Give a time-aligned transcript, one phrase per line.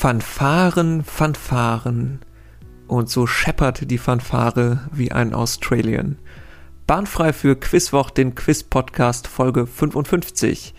[0.00, 2.20] Fanfaren, Fanfaren.
[2.88, 6.16] Und so scheppert die Fanfare wie ein Australian.
[6.86, 10.72] Bahnfrei für Quizwoch, den Quiz-Podcast Folge 55.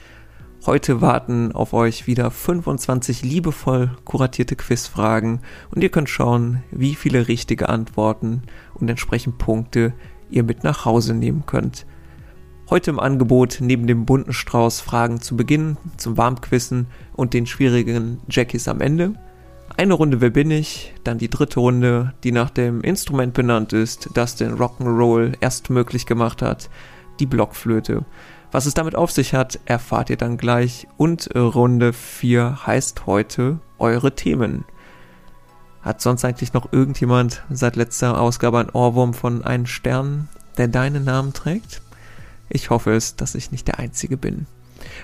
[0.66, 7.28] Heute warten auf euch wieder 25 liebevoll kuratierte Quizfragen und ihr könnt schauen, wie viele
[7.28, 8.42] richtige Antworten
[8.74, 9.94] und entsprechend Punkte
[10.32, 11.86] ihr mit nach Hause nehmen könnt.
[12.72, 18.22] Heute im Angebot neben dem bunten Strauß Fragen zu Beginn, zum Warmquissen und den schwierigen
[18.30, 19.16] Jackies am Ende.
[19.76, 24.12] Eine Runde Wer bin ich, dann die dritte Runde, die nach dem Instrument benannt ist,
[24.14, 26.70] das den Rock'n'Roll erst möglich gemacht hat,
[27.20, 28.06] die Blockflöte.
[28.54, 30.88] Was es damit auf sich hat, erfahrt ihr dann gleich.
[30.96, 34.64] Und Runde 4 heißt heute eure Themen.
[35.82, 41.04] Hat sonst eigentlich noch irgendjemand seit letzter Ausgabe ein Ohrwurm von einem Stern, der deinen
[41.04, 41.82] Namen trägt?
[42.54, 44.46] Ich hoffe es, dass ich nicht der Einzige bin.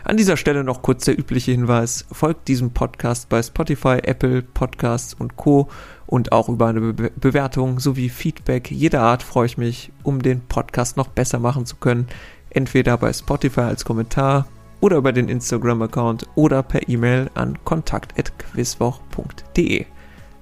[0.03, 2.05] An dieser Stelle noch kurz der übliche Hinweis.
[2.11, 5.69] Folgt diesem Podcast bei Spotify, Apple Podcasts und Co.
[6.05, 10.41] Und auch über eine Be Bewertung sowie Feedback jeder Art freue ich mich, um den
[10.41, 12.07] Podcast noch besser machen zu können.
[12.49, 14.47] Entweder bei Spotify als Kommentar
[14.79, 19.85] oder über den Instagram-Account oder per E-Mail an kontakt.quizwoch.de.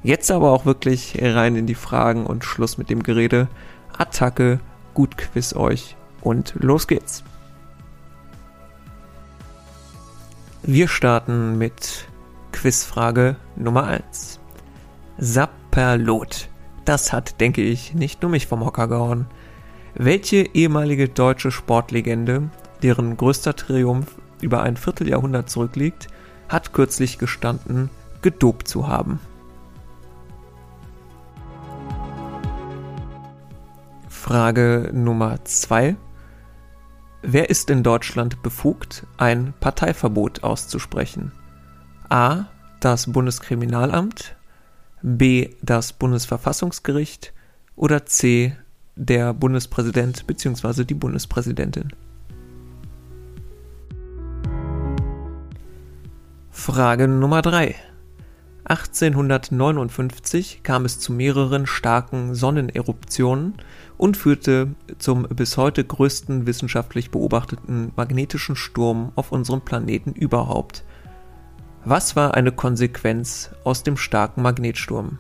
[0.03, 3.47] Jetzt aber auch wirklich rein in die Fragen und Schluss mit dem Gerede.
[3.97, 4.59] Attacke,
[4.93, 7.23] gut quiz euch und los geht's.
[10.63, 12.07] Wir starten mit
[12.51, 14.39] Quizfrage Nummer 1.
[15.19, 16.49] Sapperlot.
[16.83, 19.27] Das hat, denke ich, nicht nur mich vom Hocker gehauen.
[19.93, 22.49] Welche ehemalige deutsche Sportlegende,
[22.81, 24.07] deren größter Triumph
[24.41, 26.07] über ein Vierteljahrhundert zurückliegt,
[26.49, 27.89] hat kürzlich gestanden,
[28.21, 29.19] gedopt zu haben?
[34.09, 35.95] Frage Nummer 2.
[37.27, 41.31] Wer ist in Deutschland befugt, ein Parteiverbot auszusprechen?
[42.07, 42.45] A.
[42.79, 44.35] Das Bundeskriminalamt,
[45.01, 45.49] B.
[45.63, 47.33] Das Bundesverfassungsgericht
[47.75, 48.55] oder C.
[48.95, 50.83] Der Bundespräsident bzw.
[50.83, 51.93] die Bundespräsidentin.
[56.51, 57.75] Frage Nummer 3.
[58.65, 63.53] 1859 kam es zu mehreren starken Sonneneruptionen
[63.97, 70.83] und führte zum bis heute größten wissenschaftlich beobachteten magnetischen Sturm auf unserem Planeten überhaupt.
[71.83, 75.19] Was war eine Konsequenz aus dem starken Magnetsturm?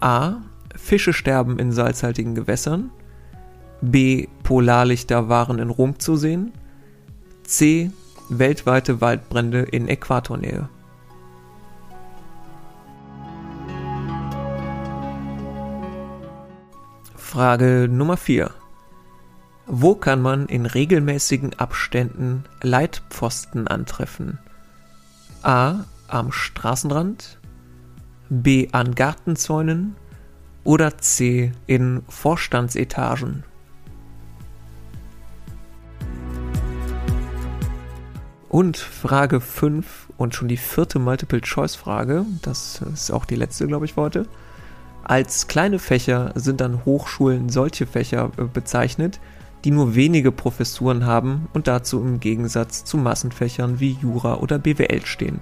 [0.00, 0.42] A.
[0.74, 2.90] Fische sterben in salzhaltigen Gewässern.
[3.80, 4.26] B.
[4.42, 6.52] Polarlichter waren in Rom zu sehen.
[7.44, 7.90] C.
[8.28, 10.68] Weltweite Waldbrände in Äquatornähe.
[17.36, 18.50] Frage Nummer 4.
[19.66, 24.38] Wo kann man in regelmäßigen Abständen Leitpfosten antreffen?
[25.42, 25.84] A.
[26.08, 27.38] Am Straßenrand,
[28.30, 28.70] B.
[28.72, 29.96] An Gartenzäunen
[30.64, 31.52] oder C.
[31.66, 33.44] In Vorstandsetagen?
[38.48, 43.92] Und Frage 5 und schon die vierte Multiple-Choice-Frage, das ist auch die letzte, glaube ich,
[43.92, 44.26] für heute.
[45.08, 49.20] Als kleine Fächer sind an Hochschulen solche Fächer äh, bezeichnet,
[49.64, 55.06] die nur wenige Professuren haben und dazu im Gegensatz zu Massenfächern wie Jura oder BWL
[55.06, 55.40] stehen.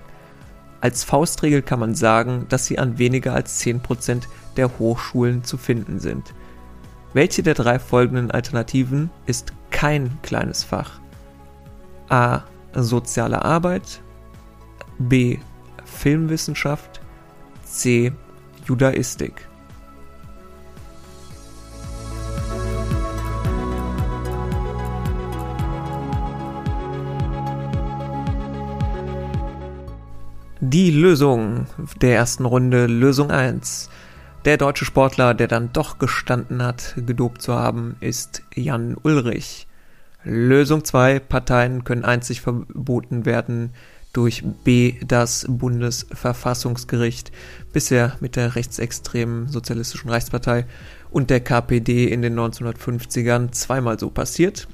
[0.83, 4.25] Als Faustregel kann man sagen, dass sie an weniger als 10%
[4.59, 6.35] der Hochschulen zu finden sind.
[7.15, 11.01] Welche der drei folgenden Alternativen ist kein kleines Fach?
[12.11, 12.43] A.
[12.75, 14.03] Soziale Arbeit
[14.99, 15.39] B.
[15.87, 17.01] Filmwissenschaft
[17.65, 18.13] C.
[18.67, 19.49] Judaistik
[30.67, 31.67] Die Lösung
[32.01, 33.91] der ersten Runde, Lösung 1.
[34.47, 39.67] Der deutsche Sportler, der dann doch gestanden hat, gedopt zu haben, ist Jan Ulrich.
[40.23, 41.19] Lösung 2.
[41.19, 43.75] Parteien können einzig verboten werden
[44.15, 44.95] durch B.
[45.07, 47.31] das Bundesverfassungsgericht,
[47.75, 50.65] bisher mit der rechtsextremen Sozialistischen Reichspartei
[51.11, 54.67] und der KPD in den 1950ern zweimal so passiert.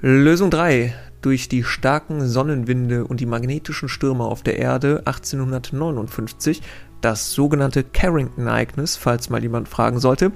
[0.00, 6.62] Lösung 3 durch die starken Sonnenwinde und die magnetischen Stürme auf der Erde 1859,
[7.00, 10.32] das sogenannte Carrington-Ereignis, falls mal jemand fragen sollte,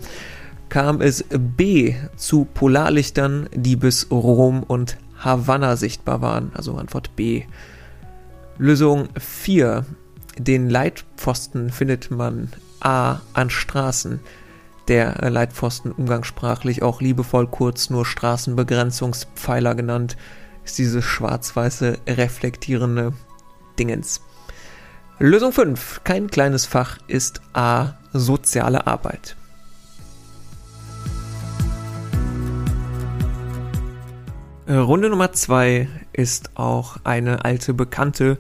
[0.68, 6.50] kam es B zu Polarlichtern, die bis Rom und Havanna sichtbar waren.
[6.54, 7.44] Also Antwort B.
[8.58, 9.84] Lösung 4.
[10.38, 12.48] Den Leitpfosten findet man
[12.80, 14.20] A an Straßen.
[14.88, 20.16] Der Leitpfosten umgangssprachlich auch liebevoll kurz nur Straßenbegrenzungspfeiler genannt
[20.64, 23.12] ist dieses schwarz-weiße reflektierende
[23.78, 24.20] Dingens.
[25.18, 26.02] Lösung 5.
[26.04, 27.94] Kein kleines Fach ist A.
[28.12, 29.36] Soziale Arbeit.
[34.66, 38.38] Äh, Runde Nummer 2 ist auch eine alte Bekannte,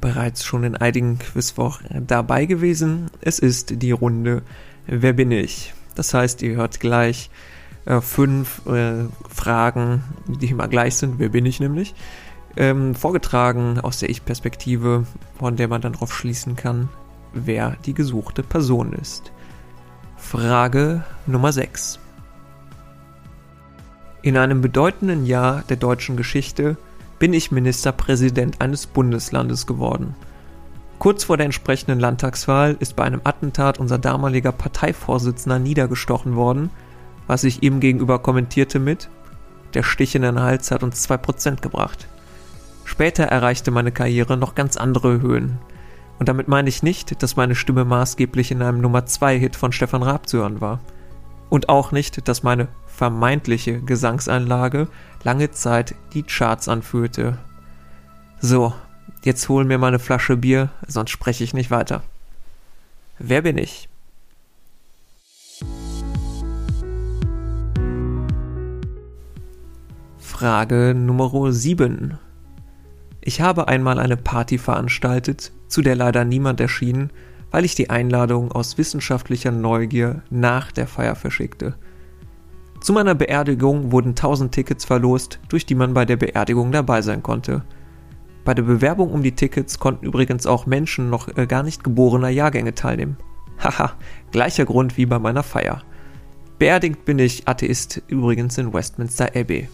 [0.00, 3.10] bereits schon in einigen Quizwochen dabei gewesen.
[3.20, 4.42] Es ist die Runde
[4.86, 5.72] Wer bin ich?
[5.94, 7.30] Das heißt, ihr hört gleich
[7.86, 11.18] äh, fünf äh, Fragen, die immer gleich sind.
[11.18, 11.94] Wer bin ich nämlich?
[12.56, 15.06] Ähm, vorgetragen aus der Ich-Perspektive,
[15.38, 16.88] von der man dann darauf schließen kann,
[17.32, 19.32] wer die gesuchte Person ist.
[20.16, 21.98] Frage Nummer 6.
[24.22, 26.78] In einem bedeutenden Jahr der deutschen Geschichte
[27.18, 30.14] bin ich Ministerpräsident eines Bundeslandes geworden.
[30.98, 36.70] Kurz vor der entsprechenden Landtagswahl ist bei einem Attentat unser damaliger Parteivorsitzender niedergestochen worden,
[37.26, 39.08] was ich ihm gegenüber kommentierte mit
[39.74, 42.06] Der Stich in den Hals hat uns 2% gebracht.
[42.84, 45.58] Später erreichte meine Karriere noch ganz andere Höhen.
[46.18, 49.72] Und damit meine ich nicht, dass meine Stimme maßgeblich in einem Nummer 2 Hit von
[49.72, 50.80] Stefan Raab zu hören war.
[51.50, 54.88] Und auch nicht, dass meine vermeintliche Gesangseinlage
[55.24, 57.38] lange Zeit die Charts anführte.
[58.40, 58.72] So,
[59.24, 62.02] jetzt holen mir mal eine Flasche Bier, sonst spreche ich nicht weiter.
[63.18, 63.88] Wer bin ich?
[70.34, 72.18] Frage Nummer 7.
[73.20, 77.10] Ich habe einmal eine Party veranstaltet, zu der leider niemand erschien,
[77.52, 81.76] weil ich die Einladung aus wissenschaftlicher Neugier nach der Feier verschickte.
[82.80, 87.22] Zu meiner Beerdigung wurden 1000 Tickets verlost, durch die man bei der Beerdigung dabei sein
[87.22, 87.62] konnte.
[88.44, 92.28] Bei der Bewerbung um die Tickets konnten übrigens auch Menschen noch äh, gar nicht geborener
[92.28, 93.18] Jahrgänge teilnehmen.
[93.58, 93.92] Haha,
[94.32, 95.84] gleicher Grund wie bei meiner Feier.
[96.58, 99.68] Beerdigt bin ich Atheist übrigens in Westminster Abbey.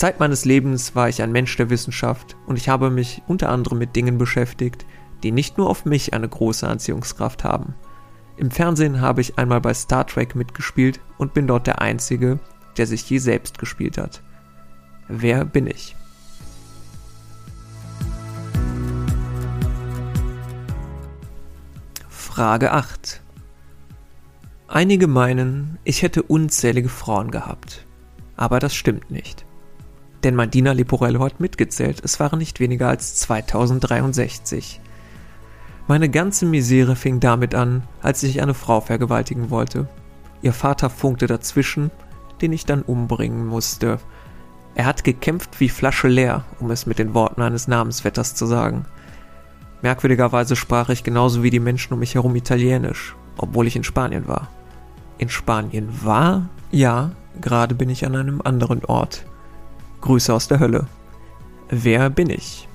[0.00, 3.76] Zeit meines Lebens war ich ein Mensch der Wissenschaft und ich habe mich unter anderem
[3.76, 4.86] mit Dingen beschäftigt,
[5.22, 7.74] die nicht nur auf mich eine große Anziehungskraft haben.
[8.38, 12.38] Im Fernsehen habe ich einmal bei Star Trek mitgespielt und bin dort der Einzige,
[12.78, 14.22] der sich je selbst gespielt hat.
[15.06, 15.94] Wer bin ich?
[22.08, 23.20] Frage 8.
[24.66, 27.84] Einige meinen, ich hätte unzählige Frauen gehabt.
[28.38, 29.44] Aber das stimmt nicht.
[30.22, 34.80] Denn mein Diener Leporello hat mitgezählt, es waren nicht weniger als 2063.
[35.88, 39.88] Meine ganze Misere fing damit an, als ich eine Frau vergewaltigen wollte.
[40.42, 41.90] Ihr Vater funkte dazwischen,
[42.40, 43.98] den ich dann umbringen musste.
[44.74, 48.86] Er hat gekämpft wie Flasche leer, um es mit den Worten eines Namensvetters zu sagen.
[49.82, 54.28] Merkwürdigerweise sprach ich genauso wie die Menschen um mich herum Italienisch, obwohl ich in Spanien
[54.28, 54.48] war.
[55.18, 56.48] In Spanien war?
[56.70, 59.24] Ja, gerade bin ich an einem anderen Ort.
[60.00, 60.86] Grüße aus der Hölle.
[61.68, 62.68] Wer bin ich?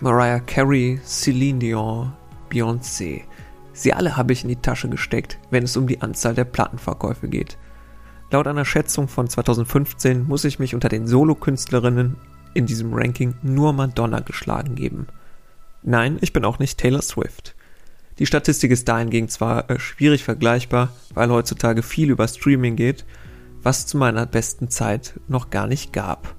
[0.00, 2.12] Mariah Carey, Celine Dion,
[2.50, 3.22] Beyoncé.
[3.72, 7.28] Sie alle habe ich in die Tasche gesteckt, wenn es um die Anzahl der Plattenverkäufe
[7.28, 7.58] geht.
[8.30, 12.16] Laut einer Schätzung von 2015 muss ich mich unter den Solokünstlerinnen
[12.54, 15.06] in diesem Ranking nur Madonna geschlagen geben.
[15.82, 17.54] Nein, ich bin auch nicht Taylor Swift.
[18.20, 23.06] Die Statistik ist dahingegen zwar äh, schwierig vergleichbar, weil heutzutage viel über Streaming geht,
[23.62, 26.34] was zu meiner besten Zeit noch gar nicht gab.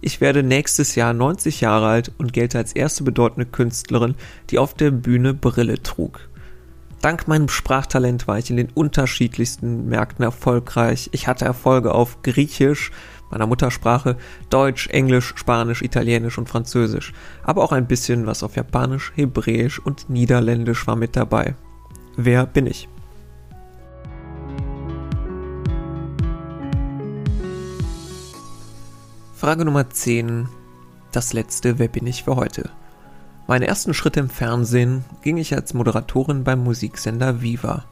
[0.00, 4.16] Ich werde nächstes Jahr 90 Jahre alt und gelte als erste bedeutende Künstlerin,
[4.50, 6.28] die auf der Bühne Brille trug.
[7.00, 11.10] Dank meinem Sprachtalent war ich in den unterschiedlichsten Märkten erfolgreich.
[11.12, 12.90] Ich hatte Erfolge auf Griechisch,
[13.34, 14.16] meiner Muttersprache,
[14.48, 17.12] Deutsch, Englisch, Spanisch, Italienisch und Französisch,
[17.42, 21.54] aber auch ein bisschen was auf Japanisch, Hebräisch und Niederländisch war mit dabei.
[22.16, 22.88] Wer bin ich?
[29.34, 30.48] Frage Nummer 10.
[31.12, 32.70] Das letzte Wer bin ich für heute?
[33.46, 37.84] Meine ersten Schritte im Fernsehen ging ich als Moderatorin beim Musiksender Viva.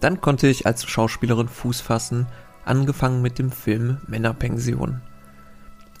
[0.00, 2.26] Dann konnte ich als Schauspielerin Fuß fassen,
[2.70, 5.02] angefangen mit dem Film Männerpension.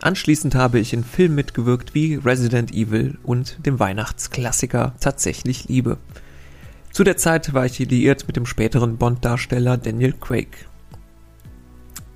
[0.00, 5.98] Anschließend habe ich in Filmen mitgewirkt wie Resident Evil und dem Weihnachtsklassiker Tatsächlich Liebe.
[6.90, 10.66] Zu der Zeit war ich liiert mit dem späteren Bond-Darsteller Daniel Craig.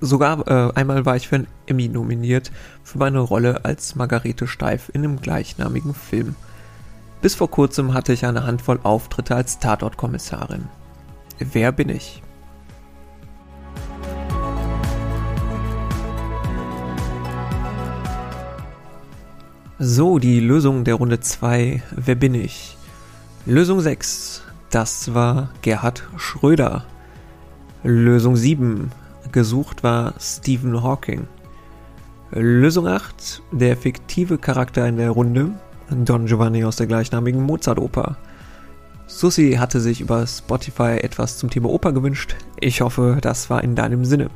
[0.01, 2.51] Sogar äh, einmal war ich für einen Emmy nominiert
[2.83, 6.35] für meine Rolle als Margarete Steif in dem gleichnamigen Film.
[7.21, 10.65] Bis vor kurzem hatte ich eine Handvoll Auftritte als Tatortkommissarin.
[11.39, 12.21] Wer bin ich?
[19.77, 21.83] So, die Lösung der Runde 2.
[21.93, 22.77] Wer bin ich?
[23.45, 24.41] Lösung 6.
[24.69, 26.85] Das war Gerhard Schröder.
[27.83, 28.89] Lösung 7
[29.33, 31.27] gesucht war Stephen Hawking.
[32.31, 33.41] Lösung 8.
[33.51, 35.51] Der fiktive Charakter in der Runde.
[35.89, 38.15] Don Giovanni aus der gleichnamigen Mozart-Oper.
[39.07, 42.37] Susi hatte sich über Spotify etwas zum Thema Oper gewünscht.
[42.61, 44.29] Ich hoffe, das war in deinem Sinne.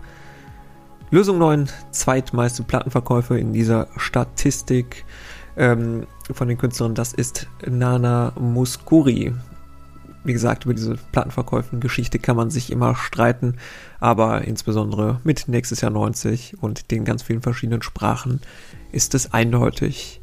[1.12, 5.06] Lösung 9, zweitmeiste Plattenverkäufe in dieser Statistik
[5.58, 9.34] ähm, von den Künstlern, das ist Nana Muscuri.
[10.24, 13.56] Wie gesagt, über diese Plattenverkäufen-Geschichte kann man sich immer streiten,
[14.00, 18.42] aber insbesondere mit nächstes Jahr 90 und den ganz vielen verschiedenen Sprachen
[18.92, 20.22] ist es eindeutig.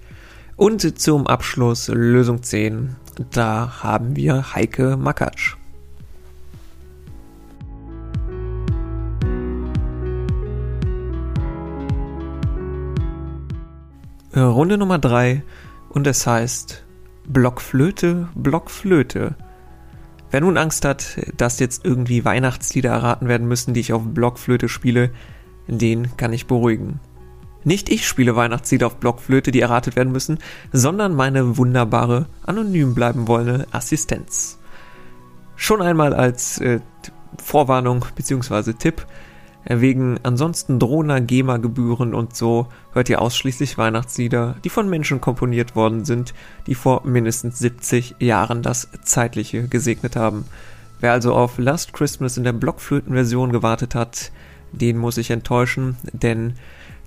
[0.55, 2.95] Und zum Abschluss Lösung 10,
[3.33, 5.57] da haben wir Heike Makatsch.
[14.45, 15.43] Runde Nummer 3
[15.89, 16.85] und es heißt
[17.27, 19.35] Blockflöte, Blockflöte.
[20.31, 24.69] Wer nun Angst hat, dass jetzt irgendwie Weihnachtslieder erraten werden müssen, die ich auf Blockflöte
[24.69, 25.11] spiele,
[25.69, 27.01] den kann ich beruhigen.
[27.65, 30.39] Nicht ich spiele Weihnachtslieder auf Blockflöte, die erratet werden müssen,
[30.73, 34.59] sondern meine wunderbare, anonym bleiben wollende Assistenz.
[35.57, 36.81] Schon einmal als äh,
[37.43, 38.75] Vorwarnung bzw.
[38.75, 39.07] Tipp,
[39.69, 46.05] Wegen ansonsten drohender GEMA-Gebühren und so hört ihr ausschließlich Weihnachtslieder, die von Menschen komponiert worden
[46.05, 46.35] sind,
[46.69, 50.45] die vor mindestens 70 Jahren das Zeitliche gesegnet haben.
[51.01, 54.31] Wer also auf Last Christmas in der Blockflöten-Version gewartet hat,
[54.71, 56.55] den muss ich enttäuschen, denn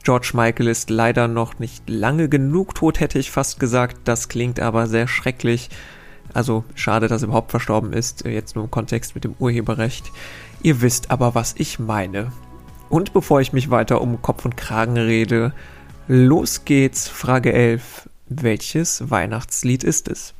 [0.03, 3.97] George Michael ist leider noch nicht lange genug tot, hätte ich fast gesagt.
[4.03, 5.69] Das klingt aber sehr schrecklich.
[6.33, 10.11] Also schade, dass er überhaupt verstorben ist, jetzt nur im Kontext mit dem Urheberrecht.
[10.61, 12.31] Ihr wisst aber, was ich meine.
[12.89, 15.53] Und bevor ich mich weiter um Kopf und Kragen rede,
[16.07, 18.09] los geht's, Frage 11.
[18.27, 20.33] Welches Weihnachtslied ist es?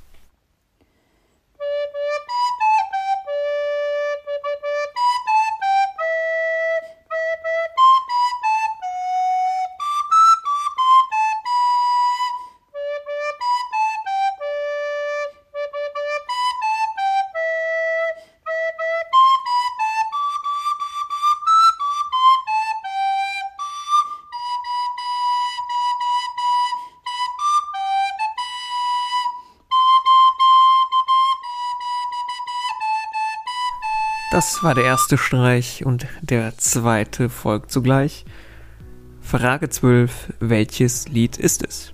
[34.40, 38.24] Das war der erste Streich und der zweite folgt zugleich.
[39.20, 40.36] Frage 12.
[40.40, 41.92] Welches Lied ist es?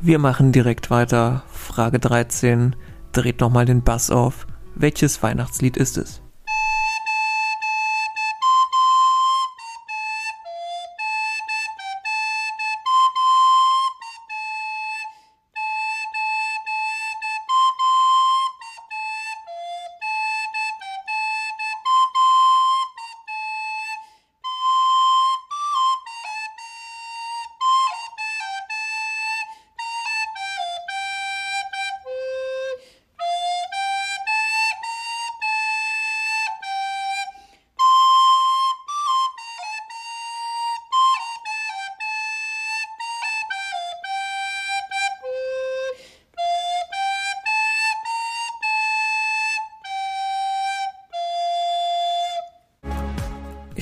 [0.00, 1.42] Wir machen direkt weiter.
[1.52, 2.76] Frage 13.
[3.10, 4.46] Dreht nochmal den Bass auf.
[4.74, 6.21] Welches Weihnachtslied ist es?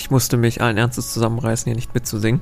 [0.00, 2.40] Ich musste mich allen Ernstes zusammenreißen, hier nicht mitzusingen.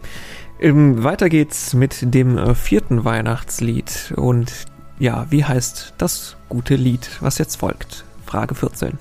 [0.60, 4.14] Ähm, weiter geht's mit dem äh, vierten Weihnachtslied.
[4.14, 4.52] Und
[5.00, 8.04] ja, wie heißt das gute Lied, was jetzt folgt?
[8.24, 8.96] Frage 14.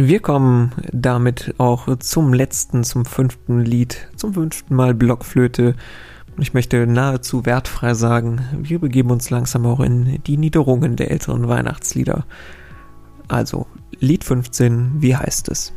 [0.00, 5.74] Wir kommen damit auch zum letzten, zum fünften Lied, zum fünften Mal Blockflöte.
[6.38, 11.48] Ich möchte nahezu wertfrei sagen, wir begeben uns langsam auch in die Niederungen der älteren
[11.48, 12.26] Weihnachtslieder.
[13.26, 13.66] Also,
[13.98, 15.72] Lied 15, wie heißt es?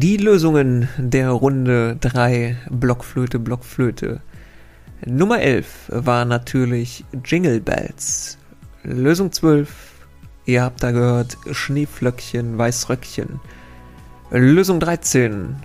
[0.00, 4.20] Die Lösungen der Runde 3 Blockflöte, Blockflöte.
[5.04, 8.38] Nummer 11 war natürlich Jingle Bells.
[8.84, 9.68] Lösung 12,
[10.44, 13.40] ihr habt da gehört, Schneeflöckchen, Weißröckchen.
[14.30, 15.56] Lösung 13,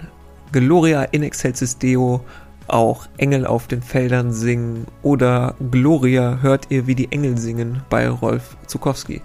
[0.52, 2.26] Gloria in excelsis Deo,
[2.66, 8.10] auch Engel auf den Feldern singen oder Gloria hört ihr, wie die Engel singen bei
[8.10, 9.22] Rolf Zukowski.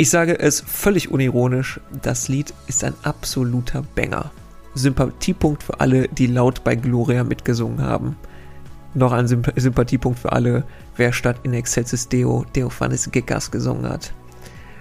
[0.00, 4.30] Ich sage es völlig unironisch, das Lied ist ein absoluter Banger.
[4.72, 8.16] Sympathiepunkt für alle, die laut bei Gloria mitgesungen haben.
[8.94, 10.64] Noch ein Symp Sympathiepunkt für alle,
[10.96, 14.14] wer statt in excelsis Deo Deophanes Gekas gesungen hat.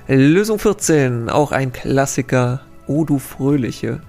[0.08, 4.00] Lösung 14, auch ein Klassiker, O du Fröhliche.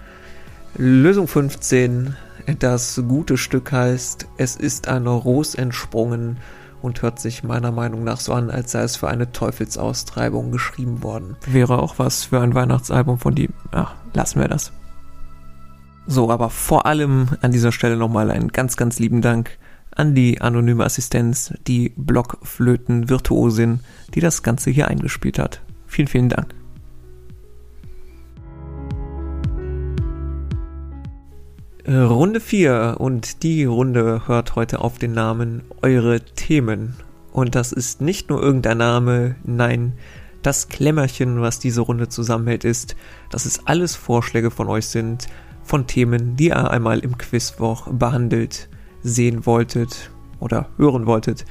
[0.76, 2.14] Lösung 15,
[2.60, 6.36] das gute Stück heißt Es ist ein Ros entsprungen
[6.82, 11.02] und hört sich meiner Meinung nach so an, als sei es für eine Teufelsaustreibung geschrieben
[11.02, 11.36] worden.
[11.46, 13.50] Wäre auch was für ein Weihnachtsalbum von die.
[13.72, 14.72] Ach, lassen wir das.
[16.06, 19.58] So, aber vor allem an dieser Stelle nochmal einen ganz, ganz lieben Dank
[19.94, 23.80] an die anonyme Assistenz, die Blockflöten-Virtuosin,
[24.14, 25.60] die das Ganze hier eingespielt hat.
[25.86, 26.59] Vielen, vielen Dank.
[31.92, 36.94] Runde 4 und die Runde hört heute auf den Namen Eure Themen.
[37.32, 39.94] Und das ist nicht nur irgendein Name, nein,
[40.40, 42.94] das Klemmerchen, was diese Runde zusammenhält, ist,
[43.30, 45.26] dass es alles Vorschläge von euch sind,
[45.64, 48.68] von Themen, die ihr einmal im Quizwoch behandelt
[49.02, 51.44] sehen wolltet oder hören wolltet.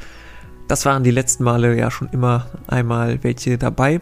[0.70, 4.00] Das waren die letzten Male ja schon immer einmal welche dabei.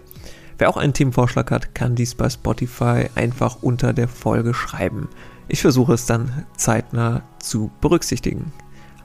[0.60, 5.08] Wer auch einen Themenvorschlag hat, kann dies bei Spotify einfach unter der Folge schreiben.
[5.47, 8.51] Ich versuche es dann zeitnah zu berücksichtigen.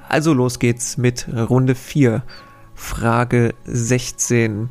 [0.09, 2.22] Also los geht's mit Runde 4.
[2.74, 4.68] Frage 16.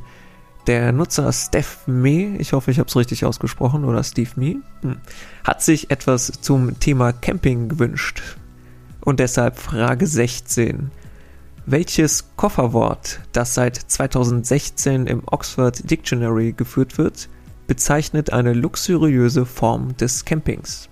[0.67, 4.97] Der Nutzer Steph Me, ich hoffe, ich habe es richtig ausgesprochen, oder Steve Me, hm,
[5.43, 8.21] hat sich etwas zum Thema Camping gewünscht.
[8.99, 10.91] Und deshalb Frage 16.
[11.65, 17.29] Welches Kofferwort, das seit 2016 im Oxford Dictionary geführt wird,
[17.65, 20.90] bezeichnet eine luxuriöse Form des Campings?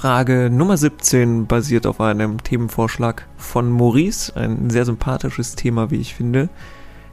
[0.00, 6.14] Frage Nummer 17 basiert auf einem Themenvorschlag von Maurice, ein sehr sympathisches Thema, wie ich
[6.14, 6.50] finde,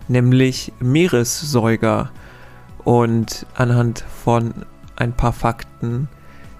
[0.08, 2.12] nämlich Meeressäuger.
[2.84, 4.54] Und anhand von
[4.98, 6.10] ein paar Fakten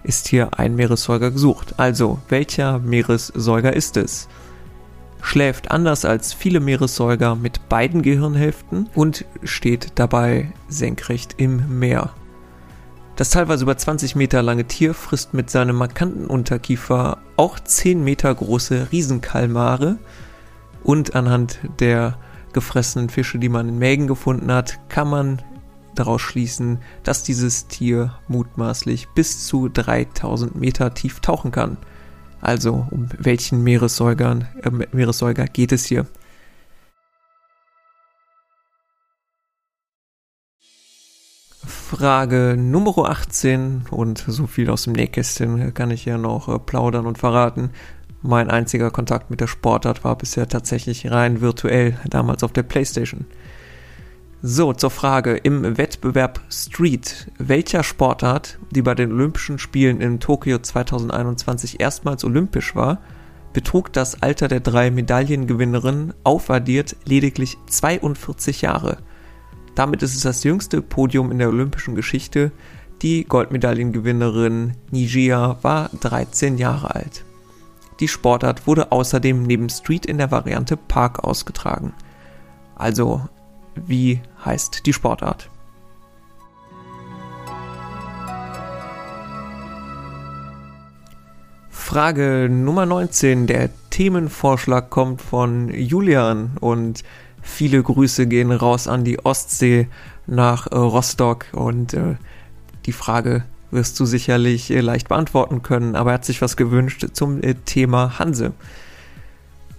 [0.02, 1.76] ist hier ein Meeressäuger gesucht.
[1.78, 4.28] Also, welcher Meeressäuger ist es?
[5.22, 12.16] Schläft anders als viele Meeressäuger mit beiden Gehirnhälften und steht dabei senkrecht im Meer.
[13.15, 18.34] Das teilweise über 20 Meter lange Tier frisst mit seinem markanten Unterkiefer auch 10 Meter
[18.36, 19.97] große Riesenkalmare
[20.84, 22.17] und anhand der
[22.51, 25.41] gefressenen Fische, die man in Mägen gefunden hat, kann man
[25.95, 31.78] daraus schließen, dass dieses Tier mutmaßlich bis zu 3000 Meter tief tauchen kann.
[32.41, 36.06] Also um welchen Meeressäugern, äh, Meeressäuger geht es hier?
[41.98, 47.06] Frage Nummer 18 und so viel aus dem Nähkästchen kann ich ja noch äh, plaudern
[47.06, 47.70] und verraten.
[48.22, 53.24] Mein einziger Kontakt mit der Sportart war bisher tatsächlich rein virtuell, damals auf der Playstation.
[54.42, 57.32] So, zur Frage im Wettbewerb Street.
[57.38, 63.00] Welcher Sportart, die bei den Olympischen Spielen in Tokio 2021 erstmals olympisch war,
[63.54, 68.98] betrug das Alter der drei Medaillengewinnerin aufaddiert lediglich 42 Jahre–
[69.76, 72.52] damit ist es das jüngste Podium in der olympischen Geschichte.
[73.02, 77.26] Die Goldmedaillengewinnerin Nigia war 13 Jahre alt.
[78.00, 81.94] Die Sportart wurde außerdem neben Street in der Variante Park ausgetragen.
[82.76, 83.22] Also,
[83.76, 85.50] wie heißt die Sportart?
[91.70, 93.48] Frage Nummer 19.
[93.48, 97.04] Der Themenvorschlag kommt von Julian und
[97.46, 99.88] Viele Grüße gehen raus an die Ostsee
[100.28, 102.16] nach äh, Rostock und äh,
[102.86, 107.06] die Frage wirst du sicherlich äh, leicht beantworten können, aber er hat sich was gewünscht
[107.14, 108.52] zum äh, Thema Hanse.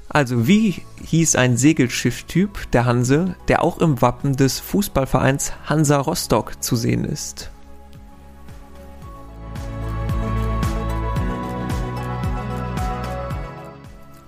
[0.09, 6.63] Also, wie hieß ein Segelschifftyp der Hanse, der auch im Wappen des Fußballvereins Hansa Rostock
[6.63, 7.51] zu sehen ist?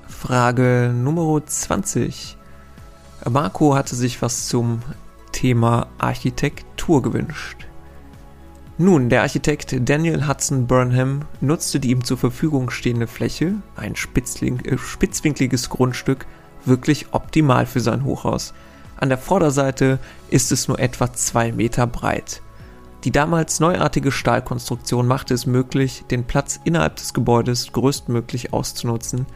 [0.08, 2.37] Frage Nummer 20.
[3.30, 4.82] Marco hatte sich was zum
[5.32, 7.66] Thema Architektur gewünscht.
[8.80, 14.78] Nun, der Architekt Daniel Hudson Burnham nutzte die ihm zur Verfügung stehende Fläche, ein äh,
[14.78, 16.26] spitzwinkliges Grundstück,
[16.64, 18.54] wirklich optimal für sein Hochhaus.
[18.96, 19.98] An der Vorderseite
[20.30, 22.42] ist es nur etwa zwei Meter breit.
[23.04, 29.26] Die damals neuartige Stahlkonstruktion machte es möglich, den Platz innerhalb des Gebäudes größtmöglich auszunutzen,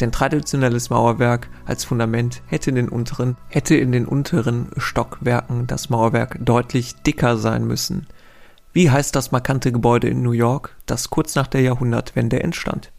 [0.00, 5.90] denn traditionelles Mauerwerk als Fundament hätte in den unteren, hätte in den unteren Stockwerken das
[5.90, 8.06] Mauerwerk deutlich dicker sein müssen.
[8.72, 12.90] Wie heißt das markante Gebäude in New York, das kurz nach der Jahrhundertwende entstand?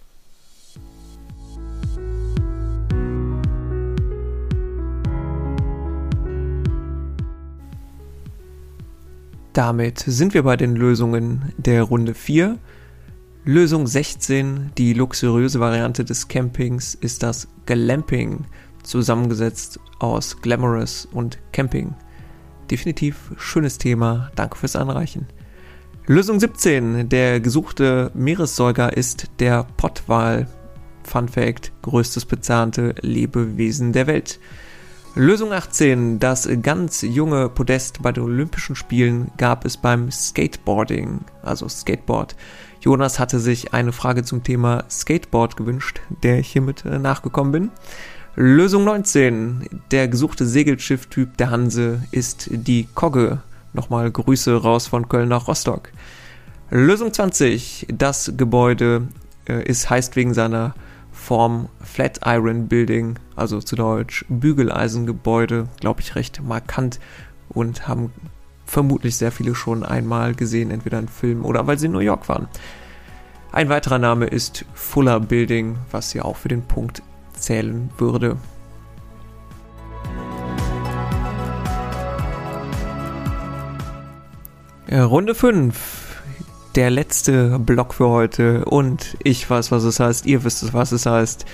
[9.54, 12.58] Damit sind wir bei den Lösungen der Runde 4.
[13.44, 18.46] Lösung 16, die luxuriöse Variante des Campings, ist das Glamping,
[18.84, 21.96] zusammengesetzt aus Glamorous und Camping.
[22.70, 25.26] Definitiv schönes Thema, danke fürs Anreichen.
[26.06, 30.48] Lösung 17, der gesuchte Meeressäuger ist der Pottwal.
[31.04, 34.40] Fun Fact, größtes bezahnte Lebewesen der Welt.
[35.16, 36.20] Lösung 18.
[36.20, 42.36] Das ganz junge Podest bei den Olympischen Spielen gab es beim Skateboarding, also Skateboard.
[42.82, 47.70] Jonas hatte sich eine Frage zum Thema Skateboard gewünscht, der ich hiermit äh, nachgekommen bin.
[48.36, 49.68] Lösung 19.
[49.92, 53.44] Der gesuchte Segelschifftyp der Hanse ist die Kogge.
[53.74, 55.92] Nochmal Grüße raus von Köln nach Rostock.
[56.72, 57.88] Lösung 20.
[57.96, 59.08] Das Gebäude
[59.48, 60.74] äh, ist heißt wegen seiner
[61.12, 67.00] Form Flatiron Building, also zu Deutsch Bügeleisengebäude, glaube ich, recht markant
[67.50, 68.12] und haben
[68.72, 72.30] vermutlich sehr viele schon einmal gesehen, entweder in Filmen oder weil sie in New York
[72.30, 72.48] waren.
[73.52, 77.04] Ein weiterer Name ist Fuller Building, was hier auch für den Punkt
[77.34, 78.38] zählen würde.
[84.90, 86.22] Runde 5
[86.76, 91.06] der letzte Block für heute und ich weiß, was es heißt, ihr wisst, was es
[91.06, 91.46] heißt.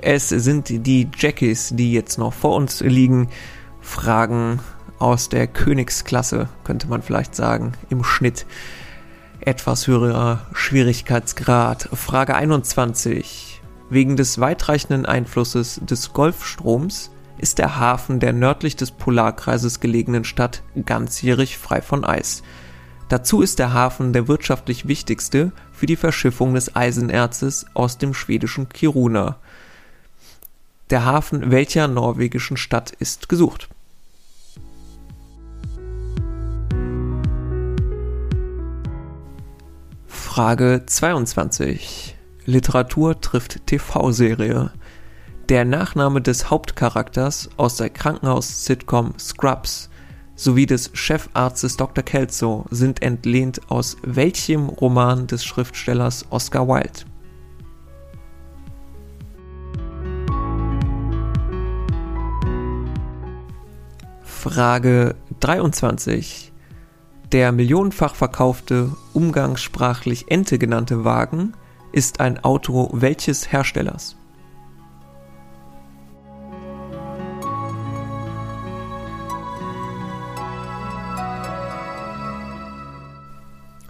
[0.00, 3.28] Es sind die Jackies, die jetzt noch vor uns liegen.
[3.80, 4.58] Fragen
[4.98, 8.46] aus der Königsklasse, könnte man vielleicht sagen, im Schnitt.
[9.40, 11.88] Etwas höherer Schwierigkeitsgrad.
[11.92, 13.60] Frage 21.
[13.90, 20.62] Wegen des weitreichenden Einflusses des Golfstroms ist der Hafen der nördlich des Polarkreises gelegenen Stadt
[20.84, 22.42] ganzjährig frei von Eis.
[23.08, 28.68] Dazu ist der Hafen der wirtschaftlich wichtigste für die Verschiffung des Eisenerzes aus dem schwedischen
[28.68, 29.36] Kiruna.
[30.90, 33.68] Der Hafen welcher norwegischen Stadt ist gesucht?
[40.38, 42.16] Frage 22.
[42.46, 44.70] Literatur trifft TV-Serie.
[45.48, 49.90] Der Nachname des Hauptcharakters aus der Krankenhaus-Sitcom Scrubs
[50.36, 52.04] sowie des Chefarztes Dr.
[52.04, 57.00] Kelso sind entlehnt aus welchem Roman des Schriftstellers Oscar Wilde?
[64.22, 66.47] Frage 23.
[67.32, 71.52] Der millionenfach verkaufte, umgangssprachlich Ente genannte Wagen
[71.92, 74.16] ist ein Auto welches Herstellers?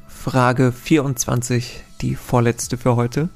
[0.09, 3.29] Frage 24, die vorletzte für heute.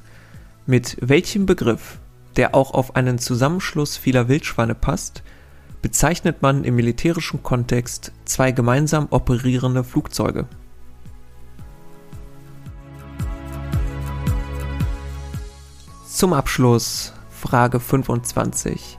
[0.67, 1.99] Mit welchem Begriff,
[2.35, 5.23] der auch auf einen Zusammenschluss vieler Wildschweine passt,
[5.83, 10.47] bezeichnet man im militärischen Kontext zwei gemeinsam operierende Flugzeuge?
[16.07, 18.99] Zum Abschluss Frage 25.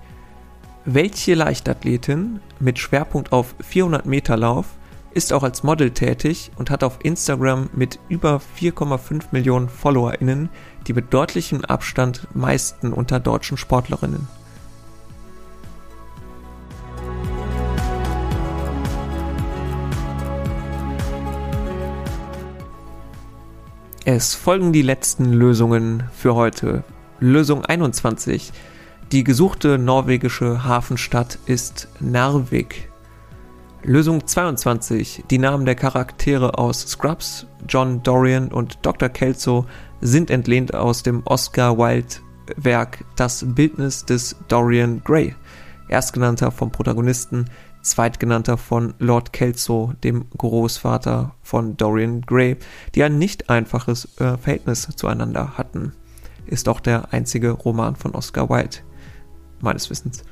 [0.84, 4.65] Welche Leichtathletin mit Schwerpunkt auf 400 Meter Lauf
[5.13, 10.50] ist auch als Model tätig und hat auf Instagram mit über 4,5 Millionen FollowerInnen
[10.88, 14.28] die mit deutlichem Abstand meisten unter deutschen Sportlerinnen.
[24.06, 26.84] Es folgen die letzten Lösungen für heute.
[27.22, 28.52] Lösung 21.
[29.13, 32.92] Die gesuchte norwegische Hafenstadt ist Narvik.
[33.82, 35.24] Lösung 22.
[35.30, 39.08] Die Namen der Charaktere aus Scrubs, John Dorian und Dr.
[39.08, 39.68] Kelso
[40.02, 42.16] sind entlehnt aus dem Oscar Wilde
[42.58, 45.34] Werk Das Bildnis des Dorian Gray.
[45.88, 47.46] Erstgenannter vom Protagonisten,
[47.84, 52.58] zweitgenannter von Lord Kelso, dem Großvater von Dorian Gray,
[52.96, 55.93] die ein nicht einfaches äh, Verhältnis zueinander hatten.
[56.46, 58.78] Ist auch der einzige Roman von Oscar Wilde,
[59.62, 60.24] meines Wissens.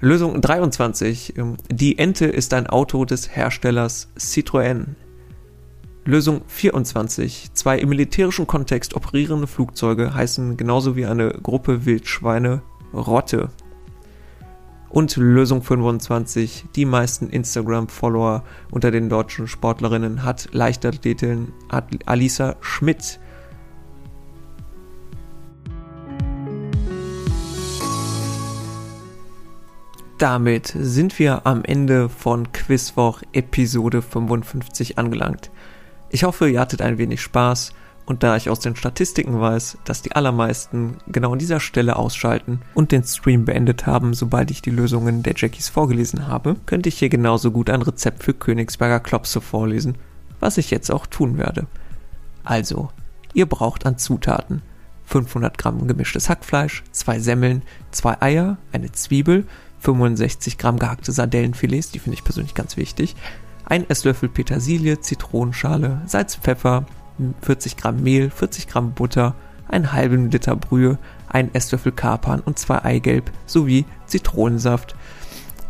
[0.00, 1.36] Lösung 23.
[1.36, 4.86] Ähm, die Ente ist ein Auto des Herstellers Citroën.
[6.06, 7.50] Lösung 24.
[7.52, 12.62] Zwei im militärischen Kontext operierende Flugzeuge heißen genauso wie eine Gruppe Wildschweine
[12.94, 13.50] Rotte.
[14.90, 21.52] Und Lösung 25, die meisten Instagram-Follower unter den deutschen Sportlerinnen hat Leichtathletin
[22.06, 23.20] Alisa Schmidt.
[30.18, 35.52] Damit sind wir am Ende von Quizwoch Episode 55 angelangt.
[36.10, 37.72] Ich hoffe, ihr hattet ein wenig Spaß
[38.10, 42.60] und da ich aus den Statistiken weiß, dass die allermeisten genau an dieser Stelle ausschalten
[42.74, 46.98] und den Stream beendet haben, sobald ich die Lösungen der Jackies vorgelesen habe, könnte ich
[46.98, 49.94] hier genauso gut ein Rezept für Königsberger Klopse vorlesen,
[50.40, 51.68] was ich jetzt auch tun werde.
[52.42, 52.90] Also,
[53.32, 54.62] ihr braucht an Zutaten
[55.04, 59.46] 500 Gramm gemischtes Hackfleisch, zwei Semmeln, zwei Eier, eine Zwiebel,
[59.78, 63.14] 65 Gramm gehackte Sardellenfilets, die finde ich persönlich ganz wichtig,
[63.66, 66.86] ein Esslöffel Petersilie, Zitronenschale, Salz, Pfeffer,
[67.42, 69.34] 40 Gramm Mehl, 40 Gramm Butter,
[69.68, 74.96] einen halben Liter Brühe, ein Esslöffel Kapern und zwei Eigelb sowie Zitronensaft.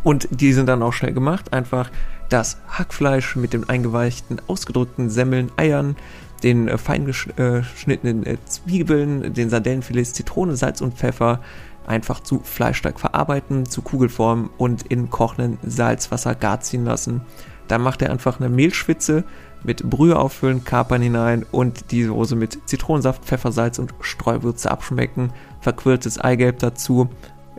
[0.03, 1.53] Und die sind dann auch schnell gemacht.
[1.53, 1.91] Einfach
[2.29, 5.95] das Hackfleisch mit den eingeweichten, ausgedrückten Semmeln, Eiern,
[6.43, 11.41] den äh, fein geschnittenen äh, Zwiebeln, den Sardellenfilets, Zitrone, Salz und Pfeffer
[11.85, 17.21] einfach zu Fleischteig verarbeiten, zu Kugelform und in kochenden Salzwasser gar ziehen lassen.
[17.67, 19.23] Dann macht er einfach eine Mehlschwitze
[19.63, 25.31] mit Brühe auffüllen, Kapern hinein und die Soße mit Zitronensaft, Pfeffersalz und Streuwürze abschmecken.
[25.59, 27.09] Verquirltes Eigelb dazu,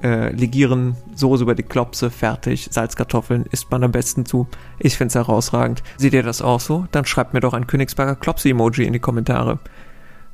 [0.02, 2.68] äh, legieren, Soße über die Klopse, fertig.
[2.70, 4.48] Salzkartoffeln isst man am besten zu.
[4.78, 5.82] Ich find's herausragend.
[5.96, 6.86] Seht ihr das auch so?
[6.90, 9.58] Dann schreibt mir doch ein Königsberger Klopse-Emoji in die Kommentare.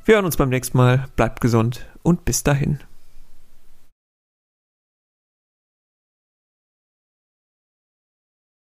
[0.05, 1.05] Wir hören uns beim nächsten Mal.
[1.15, 2.79] Bleibt gesund und bis dahin.